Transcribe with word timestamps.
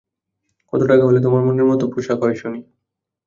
কত 0.73 0.81
টাকা 0.83 1.03
হলে 1.05 1.19
তোমার 1.25 1.41
মনের 1.45 1.67
মতো 1.69 1.85
পোশাক 1.93 2.17
হয় 2.21 2.35
শুনি। 2.35 2.59